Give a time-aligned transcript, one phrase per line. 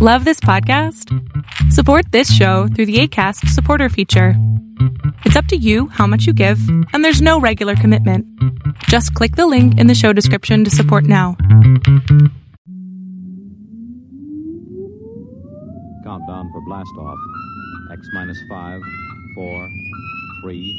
[0.00, 1.12] Love this podcast?
[1.72, 4.34] Support this show through the ACAST supporter feature.
[5.24, 6.60] It's up to you how much you give,
[6.92, 8.24] and there's no regular commitment.
[8.84, 11.34] Just click the link in the show description to support now.
[16.04, 17.18] Countdown for blast off.
[17.90, 18.80] X minus five,
[19.34, 19.68] four,
[20.42, 20.78] three,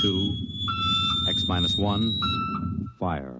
[0.00, 0.34] two,
[1.28, 2.10] X minus one,
[2.98, 3.39] fire.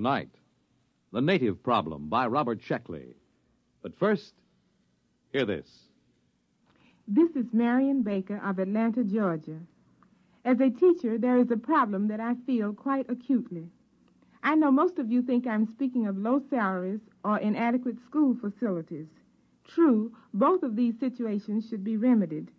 [0.00, 0.30] Tonight,
[1.12, 3.16] The Native Problem by Robert Sheckley.
[3.82, 4.32] But first,
[5.30, 5.90] hear this.
[7.06, 9.58] This is Marion Baker of Atlanta, Georgia.
[10.42, 13.68] As a teacher, there is a problem that I feel quite acutely.
[14.42, 19.08] I know most of you think I'm speaking of low salaries or inadequate school facilities.
[19.64, 22.50] True, both of these situations should be remedied.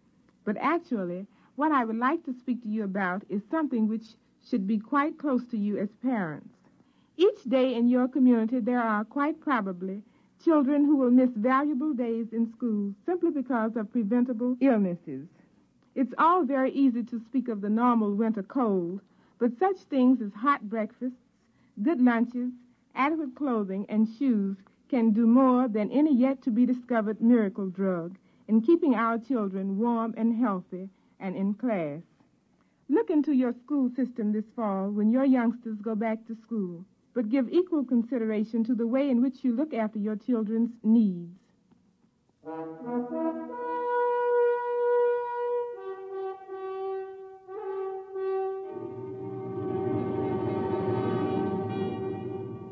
[0.46, 1.26] But actually,
[1.56, 4.14] what I would like to speak to you about is something which
[4.48, 6.61] should be quite close to you as parents.
[7.18, 10.02] Each day in your community, there are quite probably
[10.44, 15.28] children who will miss valuable days in school simply because of preventable illnesses.
[15.94, 19.02] It's all very easy to speak of the normal winter cold,
[19.38, 21.20] but such things as hot breakfasts,
[21.84, 22.54] good lunches,
[22.96, 24.58] adequate clothing, and shoes
[24.88, 28.18] can do more than any yet to be discovered miracle drug
[28.48, 30.90] in keeping our children warm and healthy
[31.20, 32.02] and in class.
[32.90, 37.30] Look into your school system this fall when your youngsters go back to school but
[37.30, 41.38] give equal consideration to the way in which you look after your children's needs.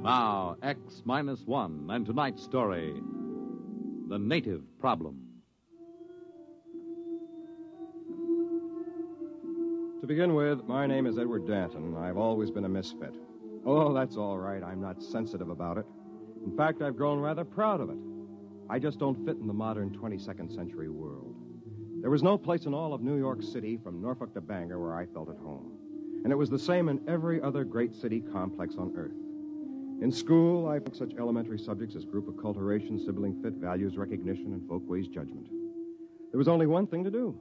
[0.01, 2.94] Now, X minus one, and tonight's story
[4.07, 5.25] The Native Problem.
[10.01, 11.95] To begin with, my name is Edward Danton.
[11.97, 13.13] I've always been a misfit.
[13.66, 14.64] Oh, that's all right.
[14.64, 15.86] I'm not sensitive about it.
[16.46, 17.97] In fact, I've grown rather proud of it.
[18.70, 21.36] I just don't fit in the modern 22nd century world.
[22.02, 24.96] There was no place in all of New York City, from Norfolk to Bangor, where
[24.96, 25.74] I felt at home.
[26.24, 29.12] And it was the same in every other great city complex on Earth.
[30.02, 34.66] In school, I took such elementary subjects as group acculturation, sibling fit, values recognition, and
[34.68, 35.47] folkways judgment.
[36.31, 37.38] There was only one thing to do.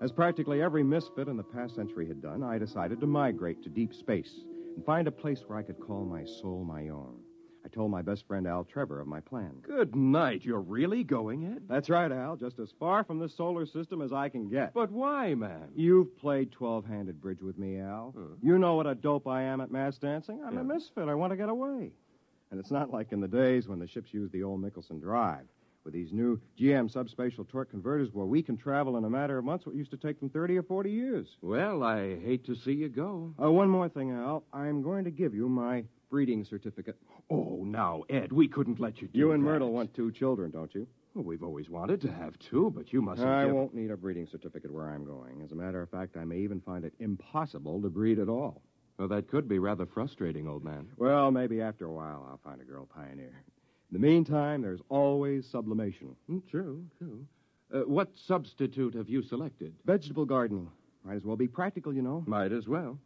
[0.00, 3.68] As practically every misfit in the past century had done, I decided to migrate to
[3.68, 4.32] deep space
[4.76, 7.18] and find a place where I could call my soul my own.
[7.64, 9.52] I told my best friend Al Trevor of my plan.
[9.62, 10.42] Good night.
[10.44, 11.64] You're really going, Ed?
[11.68, 12.36] That's right, Al.
[12.36, 14.72] Just as far from the solar system as I can get.
[14.72, 15.68] But why, man?
[15.76, 18.14] You've played 12 handed bridge with me, Al.
[18.42, 20.40] You know what a dope I am at mass dancing.
[20.42, 20.60] I'm Yeah.
[20.60, 21.08] a misfit.
[21.08, 21.92] I want to get away.
[22.50, 25.46] And it's not like in the days when the ships used the old Mickelson Drive.
[25.84, 29.44] With these new GM subspatial torque converters where we can travel in a matter of
[29.46, 31.26] months what used to take them 30 or 40 years.
[31.40, 33.32] Well, I hate to see you go.
[33.42, 34.44] Uh, one more thing, Al.
[34.52, 36.98] I'm going to give you my breeding certificate.
[37.30, 39.46] Oh, now, Ed, we couldn't let you do You and that.
[39.50, 40.86] Myrtle want two children, don't you?
[41.14, 43.26] Well, we've always wanted to have two, but you mustn't.
[43.26, 45.40] I give- won't need a breeding certificate where I'm going.
[45.42, 48.60] As a matter of fact, I may even find it impossible to breed at all.
[48.98, 50.88] Well, that could be rather frustrating, old man.
[50.98, 53.32] Well, maybe after a while I'll find a girl pioneer.
[53.90, 56.14] In the meantime, there's always sublimation.
[56.30, 57.26] Mm, true, true.
[57.74, 59.74] Uh, what substitute have you selected?
[59.84, 60.70] Vegetable gardening.
[61.04, 62.22] Might as well be practical, you know.
[62.26, 62.98] Might as well.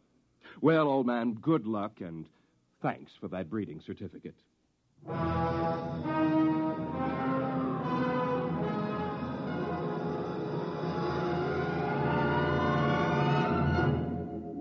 [0.61, 2.25] Well, old man, good luck and
[2.83, 4.35] thanks for that breeding certificate.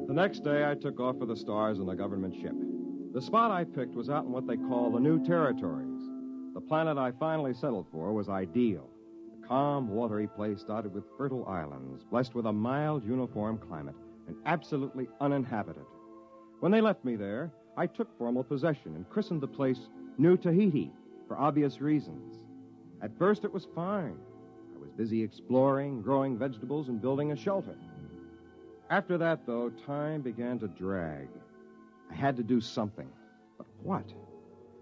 [0.06, 2.54] The next day, I took off for the stars in a government ship.
[3.12, 5.93] The spot I picked was out in what they call the New Territories.
[6.54, 8.88] The planet I finally settled for was ideal.
[9.42, 13.96] A calm, watery place dotted with fertile islands, blessed with a mild, uniform climate,
[14.28, 15.84] and absolutely uninhabited.
[16.60, 20.92] When they left me there, I took formal possession and christened the place New Tahiti
[21.26, 22.36] for obvious reasons.
[23.02, 24.16] At first, it was fine.
[24.76, 27.76] I was busy exploring, growing vegetables, and building a shelter.
[28.90, 31.28] After that, though, time began to drag.
[32.12, 33.08] I had to do something.
[33.58, 34.04] But what?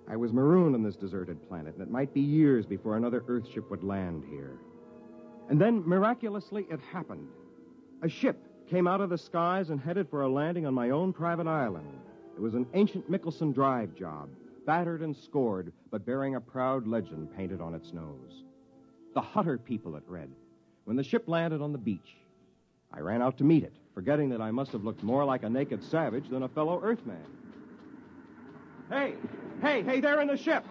[0.08, 3.70] I was marooned on this deserted planet, and it might be years before another Earthship
[3.70, 4.58] would land here.
[5.48, 7.28] And then, miraculously, it happened.
[8.02, 8.36] A ship
[8.68, 12.00] came out of the skies and headed for a landing on my own private island.
[12.34, 14.28] It was an ancient Mickelson Drive job,
[14.66, 18.44] battered and scored, but bearing a proud legend painted on its nose.
[19.14, 20.30] The Hutter people, it read.
[20.84, 22.16] When the ship landed on the beach,
[22.92, 25.50] I ran out to meet it, forgetting that I must have looked more like a
[25.50, 27.24] naked savage than a fellow Earthman.
[28.92, 29.14] Hey,
[29.62, 30.66] hey, hey, there in the ship!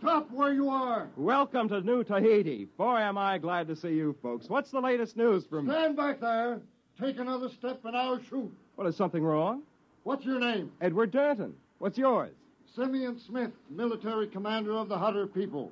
[0.00, 1.06] Stop where you are!
[1.16, 2.64] Welcome to New Tahiti.
[2.76, 4.48] Boy, am I glad to see you folks.
[4.48, 5.68] What's the latest news from.
[5.68, 6.60] Stand back there.
[7.00, 8.32] Take another step and I'll shoot.
[8.32, 9.62] Well, What, is something wrong?
[10.02, 10.72] What's your name?
[10.80, 11.54] Edward Danton.
[11.78, 12.32] What's yours?
[12.74, 15.70] Simeon Smith, military commander of the Hutter people.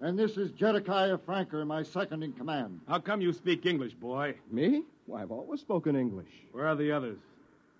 [0.00, 2.80] And this is Jedekiah Franker, my second in command.
[2.88, 4.34] How come you speak English, boy?
[4.50, 4.82] Me?
[5.06, 6.26] Why, I've always spoken English.
[6.50, 7.18] Where are the others?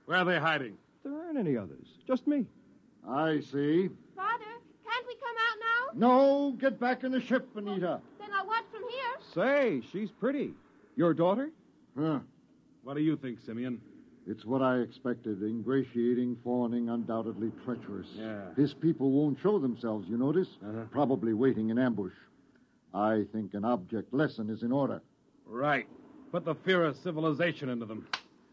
[0.06, 0.76] Where are they hiding?
[1.04, 1.87] There aren't any others.
[2.06, 2.46] Just me.
[3.08, 3.88] I see.
[4.14, 4.44] Father,
[4.84, 6.08] can't we come out now?
[6.08, 8.00] No, get back in the ship, Anita.
[8.19, 9.00] Then I'll watch from here.
[9.34, 10.54] Say, she's pretty.
[10.96, 11.50] Your daughter?
[11.99, 12.20] Huh.
[12.84, 13.81] What do you think, Simeon?
[14.26, 15.43] It's what I expected.
[15.43, 18.06] Ingratiating, fawning, undoubtedly treacherous.
[18.14, 18.54] Yeah.
[18.56, 20.49] His people won't show themselves, you notice?
[20.64, 20.84] Uh-huh.
[20.93, 22.12] Probably waiting in ambush.
[22.94, 25.02] I think an object lesson is in order.
[25.46, 25.87] Right.
[26.31, 28.06] Put the fear of civilization into them.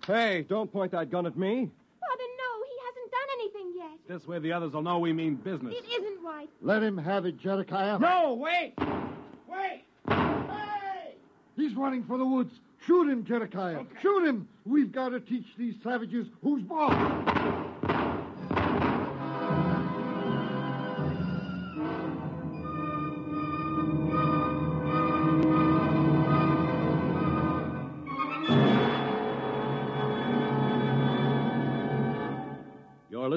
[0.07, 1.69] Hey, don't point that gun at me.
[2.00, 3.99] Father, no, he hasn't done anything yet.
[4.10, 5.76] This way the others will know we mean business.
[5.78, 6.50] It isn't right.
[6.64, 8.00] Let him have it, Jedekiah.
[8.00, 8.74] No, wait!
[9.48, 9.84] Wait!
[10.08, 11.14] Hey!
[11.56, 12.52] He's running for the woods.
[12.88, 13.86] Shoot him, Jedekiah.
[14.02, 14.48] Shoot him.
[14.66, 16.92] We've got to teach these savages who's boss.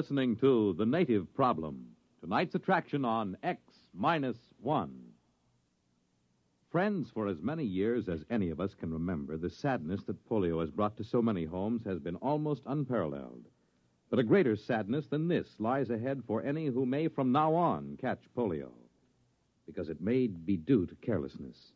[0.03, 1.85] Listening to The Native Problem,
[2.19, 3.61] tonight's attraction on X
[3.93, 4.99] Minus One.
[6.69, 10.59] Friends, for as many years as any of us can remember, the sadness that polio
[10.59, 13.45] has brought to so many homes has been almost unparalleled.
[14.09, 17.97] But a greater sadness than this lies ahead for any who may from now on
[18.01, 18.71] catch polio,
[19.65, 21.71] because it may be due to carelessness.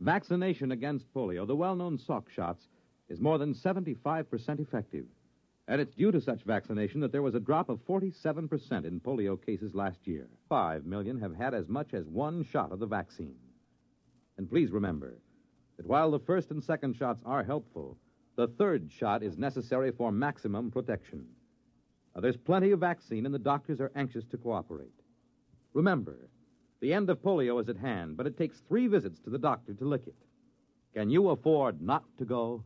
[0.00, 2.68] Vaccination against polio, the well known Salk shots,
[3.10, 5.04] is more than 75% effective.
[5.70, 9.40] And it's due to such vaccination that there was a drop of 47% in polio
[9.40, 10.26] cases last year.
[10.48, 13.36] Five million have had as much as one shot of the vaccine.
[14.36, 15.14] And please remember
[15.76, 17.96] that while the first and second shots are helpful,
[18.34, 21.24] the third shot is necessary for maximum protection.
[22.16, 24.90] Now, there's plenty of vaccine, and the doctors are anxious to cooperate.
[25.72, 26.16] Remember,
[26.80, 29.72] the end of polio is at hand, but it takes three visits to the doctor
[29.74, 30.16] to lick it.
[30.94, 32.64] Can you afford not to go?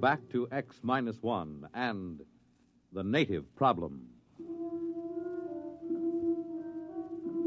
[0.00, 2.20] Back to X minus one and
[2.92, 4.06] the native problem.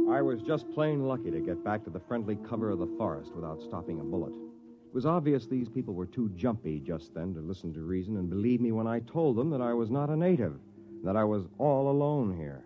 [0.10, 3.36] I was just plain lucky to get back to the friendly cover of the forest
[3.36, 4.32] without stopping a bullet.
[4.32, 8.30] It was obvious these people were too jumpy just then to listen to reason and
[8.30, 10.58] believe me when I told them that I was not a native,
[11.04, 12.64] that I was all alone here.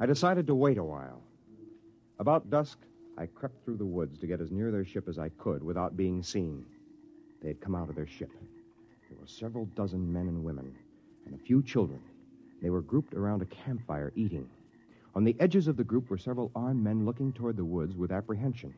[0.00, 1.22] I decided to wait a while.
[2.18, 2.78] About dusk,
[3.16, 5.96] I crept through the woods to get as near their ship as I could without
[5.96, 6.66] being seen.
[7.40, 8.30] They had come out of their ship.
[9.28, 10.74] Several dozen men and women,
[11.26, 12.00] and a few children.
[12.62, 14.48] They were grouped around a campfire eating.
[15.14, 18.10] On the edges of the group were several armed men looking toward the woods with
[18.10, 18.72] apprehension.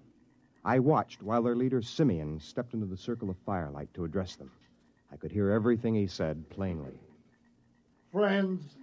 [0.64, 4.50] I watched while their leader, Simeon, stepped into the circle of firelight to address them.
[5.12, 6.98] I could hear everything he said plainly.
[8.10, 8.74] Friends,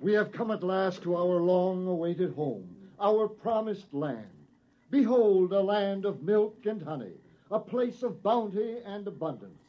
[0.00, 2.66] we have come at last to our long awaited home,
[2.98, 4.26] our promised land.
[4.90, 7.12] Behold, a land of milk and honey,
[7.50, 9.63] a place of bounty and abundance.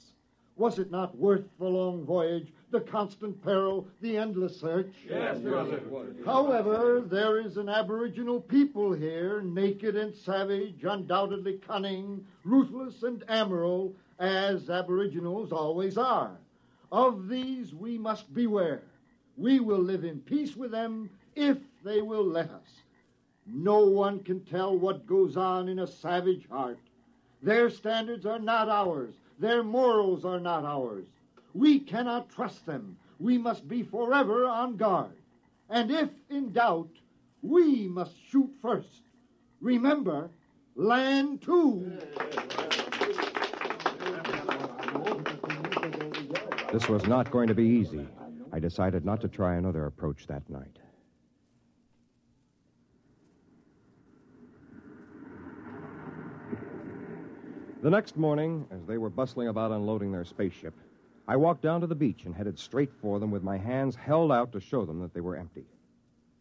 [0.57, 4.93] Was it not worth the long voyage, the constant peril, the endless search?
[5.09, 5.81] Yes, brother.
[6.25, 13.93] However, there is an aboriginal people here, naked and savage, undoubtedly cunning, ruthless and amoral,
[14.19, 16.37] as aboriginals always are.
[16.89, 18.83] Of these we must beware.
[19.35, 22.81] We will live in peace with them if they will let us.
[23.45, 26.79] No one can tell what goes on in a savage heart.
[27.43, 29.15] Their standards are not ours.
[29.39, 31.05] Their morals are not ours.
[31.53, 32.97] We cannot trust them.
[33.19, 35.15] We must be forever on guard.
[35.69, 36.89] And if in doubt,
[37.41, 39.01] we must shoot first.
[39.61, 40.29] Remember,
[40.75, 41.99] Land 2.
[46.71, 48.07] This was not going to be easy.
[48.51, 50.77] I decided not to try another approach that night.
[57.85, 60.73] The next morning, as they were bustling about unloading their spaceship,
[61.27, 64.31] I walked down to the beach and headed straight for them with my hands held
[64.31, 65.65] out to show them that they were empty.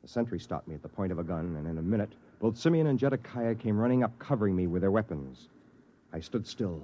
[0.01, 2.57] The sentry stopped me at the point of a gun, and in a minute, both
[2.57, 5.51] Simeon and Jedekiah came running up, covering me with their weapons.
[6.15, 6.83] I stood still,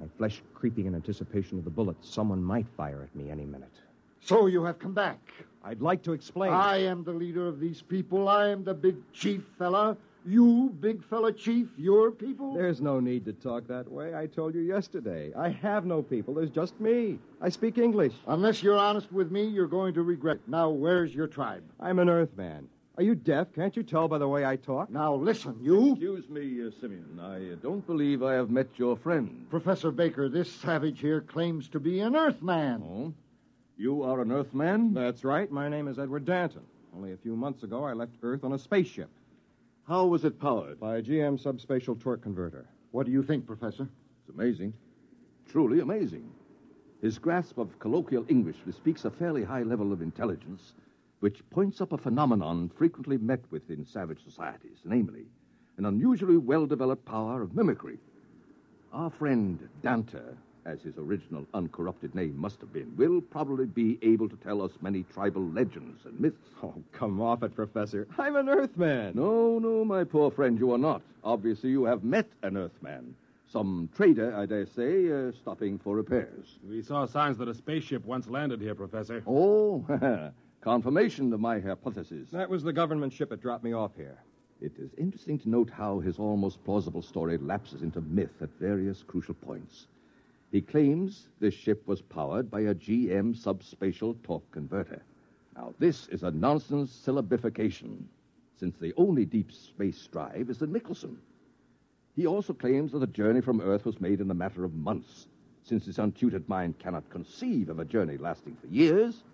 [0.00, 3.74] my flesh creeping in anticipation of the bullets someone might fire at me any minute.
[4.20, 5.18] So you have come back.
[5.64, 6.52] I'd like to explain.
[6.52, 8.28] I am the leader of these people.
[8.28, 9.96] I am the big chief fella.
[10.28, 12.52] You, big fella chief, your people?
[12.52, 14.14] There's no need to talk that way.
[14.14, 15.32] I told you yesterday.
[15.34, 16.34] I have no people.
[16.34, 17.18] There's just me.
[17.40, 18.12] I speak English.
[18.26, 20.46] Unless you're honest with me, you're going to regret it.
[20.46, 21.62] Now, where's your tribe?
[21.80, 22.68] I'm an Earthman.
[22.98, 23.54] Are you deaf?
[23.54, 24.90] Can't you tell by the way I talk?
[24.90, 25.92] Now, listen, you.
[25.92, 27.18] Excuse me, uh, Simeon.
[27.22, 29.46] I uh, don't believe I have met your friend.
[29.48, 32.82] Professor Baker, this savage here claims to be an Earthman.
[32.82, 33.14] Oh?
[33.78, 34.92] You are an Earthman?
[34.92, 35.50] That's right.
[35.50, 36.64] My name is Edward Danton.
[36.94, 39.08] Only a few months ago, I left Earth on a spaceship.
[39.88, 40.78] How was it powered?
[40.78, 42.66] By a GM subspatial torque converter.
[42.90, 43.88] What do you think, Professor?
[44.20, 44.74] It's amazing.
[45.48, 46.30] Truly amazing.
[47.00, 50.74] His grasp of colloquial English bespeaks a fairly high level of intelligence,
[51.20, 55.24] which points up a phenomenon frequently met with in savage societies, namely,
[55.78, 57.98] an unusually well developed power of mimicry.
[58.92, 60.36] Our friend Danta,
[60.68, 64.72] as his original uncorrupted name must have been, will probably be able to tell us
[64.82, 66.36] many tribal legends and myths.
[66.62, 68.06] Oh, come off it, Professor.
[68.18, 69.14] I'm an Earthman.
[69.14, 71.00] No, no, my poor friend, you are not.
[71.24, 73.14] Obviously, you have met an Earthman.
[73.50, 76.58] Some trader, I dare say, uh, stopping for repairs.
[76.68, 79.22] We saw signs that a spaceship once landed here, Professor.
[79.26, 79.82] Oh,
[80.60, 82.28] confirmation of my hypothesis.
[82.30, 84.18] That was the government ship that dropped me off here.
[84.60, 89.02] It is interesting to note how his almost plausible story lapses into myth at various
[89.02, 89.86] crucial points.
[90.50, 95.02] He claims this ship was powered by a GM subspatial torque converter.
[95.54, 98.04] Now, this is a nonsense syllabification,
[98.56, 101.18] since the only deep space drive is the Nicholson.
[102.16, 105.26] He also claims that the journey from Earth was made in a matter of months,
[105.64, 109.24] since his untutored mind cannot conceive of a journey lasting for years.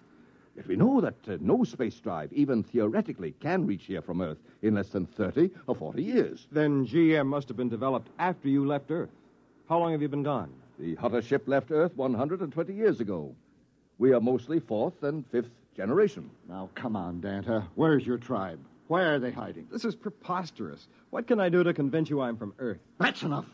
[0.56, 4.38] Yet we know that uh, no space drive, even theoretically, can reach here from Earth
[4.62, 6.49] in less than 30 or 40 years.
[6.50, 9.11] Then GM must have been developed after you left Earth.
[9.68, 10.52] How long have you been gone?
[10.78, 13.35] The Hutter ship left Earth 120 years ago.
[13.99, 16.31] We are mostly fourth and fifth generation.
[16.49, 17.64] Now, come on, Danta.
[17.76, 18.59] Where's your tribe?
[18.88, 19.69] Where are they hiding?
[19.71, 20.88] This is preposterous.
[21.11, 22.81] What can I do to convince you I'm from Earth?
[22.99, 23.47] That's enough.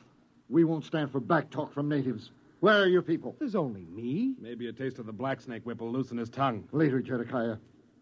[0.49, 2.31] We won't stand for back talk from natives.
[2.61, 3.37] Where are your people?
[3.39, 4.35] There's only me.
[4.41, 6.67] Maybe a taste of the black snake whip will loosen his tongue.
[6.73, 7.59] Later, Jedekiah.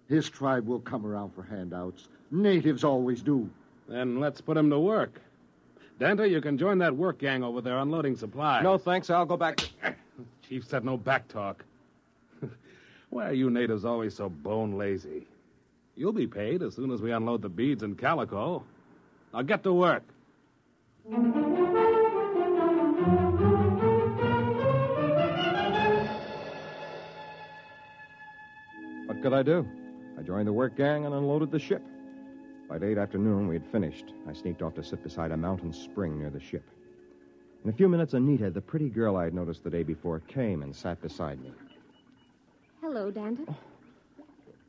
[0.08, 2.08] His tribe will come around for handouts.
[2.30, 3.50] Natives always do.
[3.88, 5.20] Then let's put him to work.
[5.98, 8.62] Danta, you can join that work gang over there unloading supplies.
[8.62, 9.10] No, thanks.
[9.10, 9.60] I'll go back.
[9.82, 9.92] Eh,
[10.48, 11.64] Chief said no back talk.
[13.10, 15.26] Why are you natives always so bone lazy?
[15.96, 18.62] You'll be paid as soon as we unload the beads and calico.
[19.34, 20.04] Now get to work.
[29.06, 29.66] What could I do?
[30.18, 31.82] I joined the work gang and unloaded the ship.
[32.68, 34.12] By late afternoon, we had finished.
[34.28, 36.64] I sneaked off to sit beside a mountain spring near the ship.
[37.64, 40.62] In a few minutes, Anita, the pretty girl I had noticed the day before, came
[40.62, 41.52] and sat beside me.
[42.82, 43.46] Hello, Danta.
[43.48, 43.56] Oh,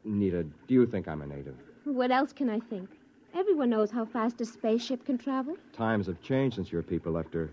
[0.05, 1.55] Anita, do you think I'm a native?
[1.83, 2.89] What else can I think?
[3.35, 5.57] Everyone knows how fast a spaceship can travel.
[5.73, 7.51] Times have changed since your people left Earth.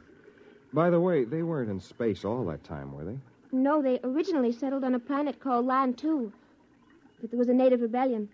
[0.72, 3.18] By the way, they weren't in space all that time, were they?
[3.50, 6.32] No, they originally settled on a planet called Land 2.
[7.20, 8.28] But there was a native rebellion.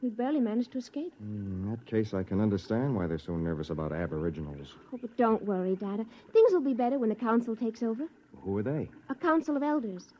[0.00, 1.12] We barely managed to escape.
[1.18, 4.74] Hmm, in that case, I can understand why they're so nervous about aboriginals.
[4.92, 6.06] Oh, but don't worry, Dada.
[6.32, 8.04] Things will be better when the council takes over.
[8.42, 8.88] Who are they?
[9.08, 10.14] A council of elders.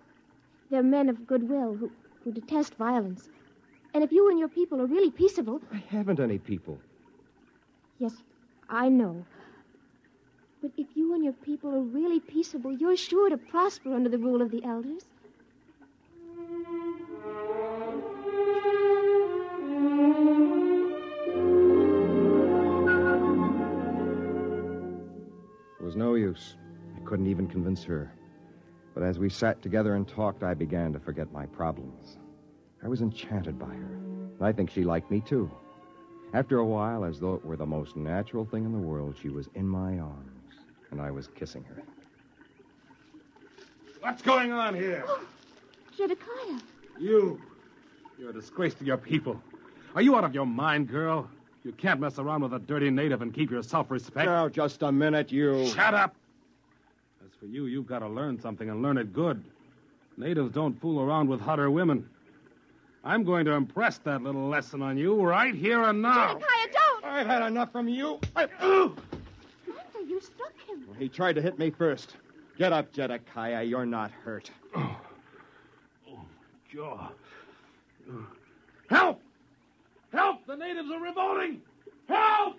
[0.70, 1.92] They're men of goodwill who,
[2.24, 3.28] who detest violence.
[3.94, 5.60] And if you and your people are really peaceable.
[5.72, 6.78] I haven't any people.
[7.98, 8.14] Yes,
[8.68, 9.24] I know.
[10.60, 14.18] But if you and your people are really peaceable, you're sure to prosper under the
[14.18, 15.04] rule of the elders.
[25.98, 26.56] No use.
[26.96, 28.12] I couldn't even convince her.
[28.94, 32.18] But as we sat together and talked, I began to forget my problems.
[32.82, 33.98] I was enchanted by her.
[34.40, 35.50] I think she liked me, too.
[36.32, 39.28] After a while, as though it were the most natural thing in the world, she
[39.28, 40.54] was in my arms,
[40.90, 41.82] and I was kissing her.
[44.00, 45.04] What's going on here?
[45.98, 46.60] Jedekiah.
[46.98, 47.40] You.
[48.18, 49.40] You're a disgrace to your people.
[49.94, 51.28] Are you out of your mind, girl?
[51.68, 54.24] You can't mess around with a dirty native and keep your self respect.
[54.24, 55.66] Now, just a minute, you.
[55.66, 56.16] Shut up!
[57.22, 59.44] As for you, you've got to learn something and learn it good.
[60.16, 62.08] Natives don't fool around with Hutter women.
[63.04, 66.38] I'm going to impress that little lesson on you right here and now.
[66.38, 67.04] Jedediah, don't!
[67.04, 68.18] I've had enough from you.
[68.34, 68.46] I...
[68.46, 68.98] Danta,
[70.08, 70.88] you struck him.
[70.98, 72.16] He tried to hit me first.
[72.56, 73.68] Get up, Jedekiah.
[73.68, 74.50] You're not hurt.
[74.74, 74.96] Oh,
[76.06, 76.16] my
[76.72, 77.10] jaw.
[78.88, 79.17] Help!
[80.48, 81.60] The natives are revolting!
[82.08, 82.56] Help!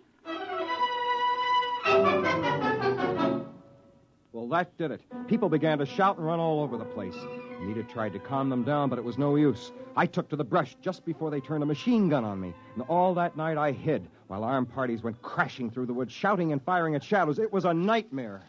[4.32, 5.02] Well, that did it.
[5.28, 7.16] People began to shout and run all over the place.
[7.60, 9.72] Anita tried to calm them down, but it was no use.
[9.96, 12.54] I took to the brush just before they turned a machine gun on me.
[12.76, 16.52] And all that night I hid while armed parties went crashing through the woods, shouting
[16.52, 17.40] and firing at shadows.
[17.40, 18.44] It was a nightmare.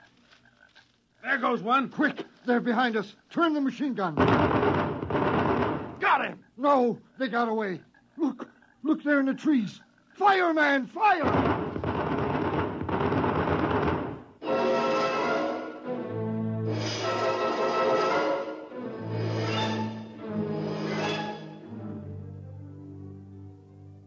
[1.23, 1.88] There goes one.
[1.88, 2.26] Quick!
[2.44, 3.16] They're behind us.
[3.30, 4.16] Turn the machine gun.
[5.99, 6.40] Got him!
[6.59, 7.80] No, they got away.
[8.18, 8.50] Look,
[8.82, 9.80] look there in the trees.
[10.14, 11.25] Fire, man, fire!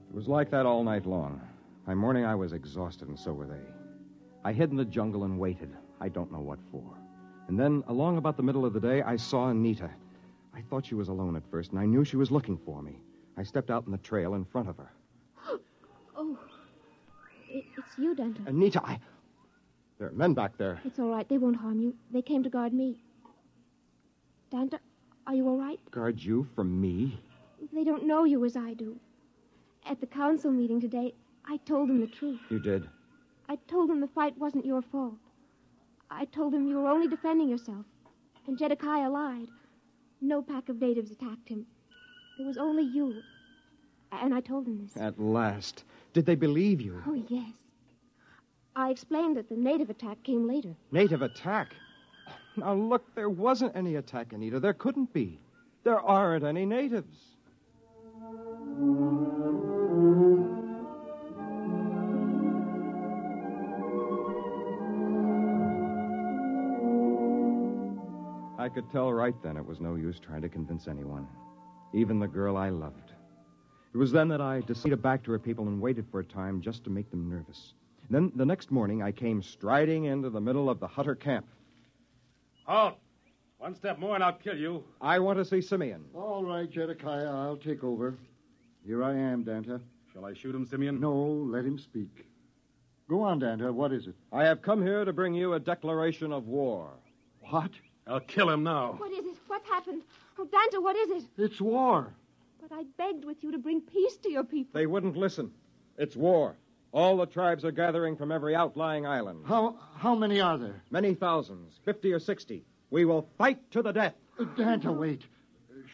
[0.09, 1.41] It was like that all night long.
[1.85, 3.59] By morning, I was exhausted, and so were they.
[4.43, 5.75] I hid in the jungle and waited.
[5.99, 6.83] I don't know what for.
[7.47, 9.89] And then, along about the middle of the day, I saw Anita.
[10.53, 12.99] I thought she was alone at first, and I knew she was looking for me.
[13.37, 14.91] I stepped out in the trail in front of her.
[16.15, 16.37] Oh,
[17.49, 18.47] it, it's you, Danta.
[18.47, 18.99] Anita, I.
[19.97, 20.79] There are men back there.
[20.85, 21.27] It's all right.
[21.27, 21.95] They won't harm you.
[22.11, 23.01] They came to guard me.
[24.51, 24.77] Danta,
[25.25, 25.79] are you all right?
[25.89, 27.19] Guard you from me?
[27.73, 28.95] They don't know you as I do.
[29.87, 32.39] At the council meeting today, I told them the truth.
[32.49, 32.87] You did.
[33.49, 35.15] I told them the fight wasn't your fault.
[36.11, 37.85] I told them you were only defending yourself.
[38.45, 39.47] And Jedekiah lied.
[40.21, 41.65] No pack of natives attacked him.
[42.39, 43.21] It was only you.
[44.11, 44.97] And I told them this.
[44.97, 45.83] At last.
[46.13, 47.01] Did they believe you?
[47.07, 47.53] Oh, yes.
[48.75, 50.75] I explained that the native attack came later.
[50.91, 51.75] Native attack?
[52.55, 54.59] Now, look, there wasn't any attack, Anita.
[54.59, 55.39] There couldn't be.
[55.83, 57.17] There aren't any natives.
[68.57, 71.27] I could tell right then it was no use trying to convince anyone,
[71.93, 73.11] even the girl I loved.
[73.93, 76.61] It was then that I decided back to her people and waited for a time
[76.61, 77.73] just to make them nervous.
[78.09, 81.45] Then the next morning I came striding into the middle of the Hutter camp.
[82.65, 82.97] Halt!
[83.59, 84.83] One step more and I'll kill you.
[84.99, 86.03] I want to see Simeon.
[86.13, 88.17] All right, Jedekiah, I'll take over.
[88.85, 89.79] Here I am, Danta.
[90.11, 90.99] Shall I shoot him, Simeon?
[90.99, 92.25] No, let him speak.
[93.07, 93.71] Go on, Danta.
[93.73, 94.15] What is it?
[94.31, 96.89] I have come here to bring you a declaration of war.
[97.49, 97.71] What?
[98.07, 98.95] I'll kill him now.
[98.97, 99.37] What is it?
[99.47, 100.03] What happened?
[100.37, 101.29] Oh, Danta, what is it?
[101.37, 102.13] It's war.
[102.61, 104.71] But I begged with you to bring peace to your people.
[104.73, 105.51] They wouldn't listen.
[105.97, 106.55] It's war.
[106.91, 109.45] All the tribes are gathering from every outlying island.
[109.47, 110.83] How how many are there?
[110.91, 112.65] Many thousands, fifty or sixty.
[112.91, 114.13] We will fight to the death.
[114.39, 115.23] Uh, Danta, wait.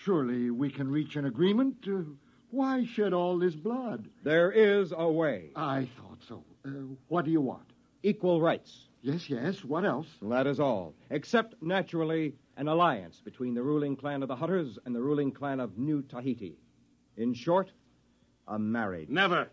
[0.03, 1.77] Surely we can reach an agreement.
[1.87, 2.01] Uh,
[2.51, 4.09] why shed all this blood?
[4.23, 5.51] There is a way.
[5.55, 6.43] I thought so.
[6.65, 6.69] Uh,
[7.07, 7.71] what do you want?
[8.03, 8.88] Equal rights.
[9.01, 9.63] Yes, yes.
[9.63, 10.07] What else?
[10.21, 10.93] That is all.
[11.09, 15.59] Except, naturally, an alliance between the ruling clan of the Hutters and the ruling clan
[15.59, 16.57] of New Tahiti.
[17.15, 17.71] In short,
[18.47, 19.09] a marriage.
[19.09, 19.47] Never.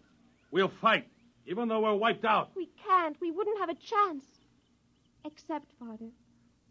[0.51, 1.09] We'll fight,
[1.47, 2.51] even though we're wiped out.
[2.57, 3.17] We can't.
[3.21, 4.25] We wouldn't have a chance.
[5.25, 6.11] Accept, Father.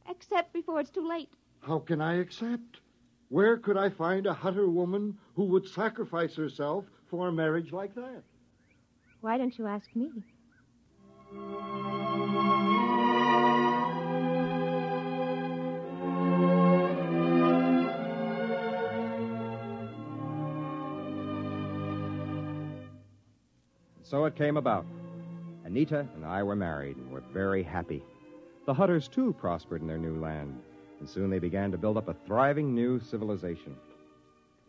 [0.10, 1.30] Accept before it's too late.
[1.62, 2.82] How can I accept?
[3.30, 7.96] Where could I find a Hutter woman who would sacrifice herself for a marriage like
[7.96, 8.24] that?
[9.22, 10.12] Why don't you ask me?
[24.06, 24.86] So it came about.
[25.66, 28.04] Anita and I were married and were very happy.
[28.68, 30.62] The Hutters, too, prospered in their new land,
[31.00, 33.76] and soon they began to build up a thriving new civilization.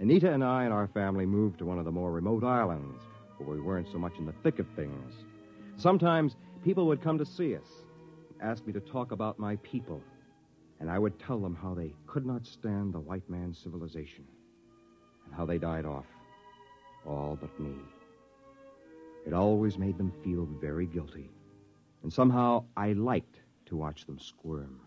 [0.00, 3.02] Anita and I and our family moved to one of the more remote islands
[3.36, 5.12] where we weren't so much in the thick of things.
[5.76, 7.68] Sometimes people would come to see us,
[8.40, 10.02] ask me to talk about my people,
[10.80, 14.24] and I would tell them how they could not stand the white man's civilization
[15.24, 16.06] and how they died off,
[17.06, 17.74] all but me.
[19.26, 21.30] It always made them feel very guilty,
[22.02, 24.80] and somehow I liked to watch them squirm.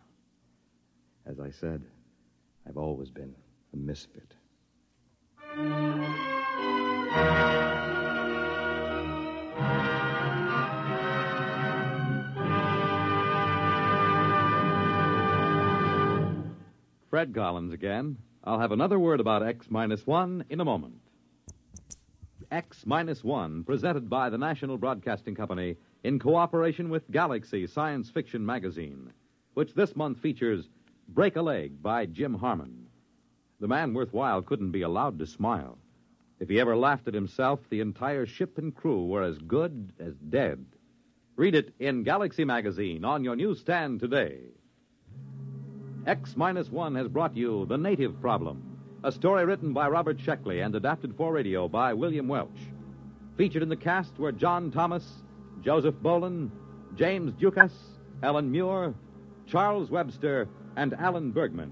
[1.26, 1.84] As I said,
[2.68, 3.36] I've always been
[3.74, 4.19] a misfit.
[17.20, 18.16] Fred Collins again.
[18.46, 21.02] I'll have another word about X minus one in a moment.
[22.50, 28.46] X minus one, presented by the National Broadcasting Company in cooperation with Galaxy Science Fiction
[28.46, 29.12] Magazine,
[29.54, 30.70] which this month features
[31.10, 32.88] Break a Leg by Jim Harmon.
[33.60, 35.78] The man worthwhile couldn't be allowed to smile.
[36.40, 40.14] If he ever laughed at himself, the entire ship and crew were as good as
[40.16, 40.66] dead.
[41.36, 44.40] Read it in Galaxy Magazine on your newsstand today.
[46.06, 48.64] X Minus One has brought you The Native Problem,
[49.04, 52.58] a story written by Robert Sheckley and adapted for radio by William Welch.
[53.38, 55.24] Featured in the cast were John Thomas,
[55.62, 56.52] Joseph Boland,
[56.96, 57.74] James Dukas,
[58.24, 58.94] Ellen Muir,
[59.46, 61.72] Charles Webster, and Alan Bergman.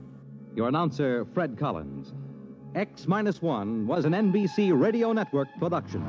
[0.55, 2.13] Your announcer, Fred Collins.
[2.75, 6.05] X Minus One was an NBC Radio Network production.